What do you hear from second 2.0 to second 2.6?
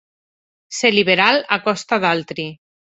d'altri.